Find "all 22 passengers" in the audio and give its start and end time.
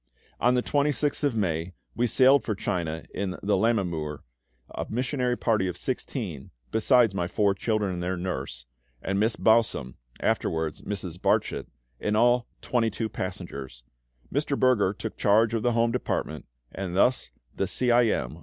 12.15-13.83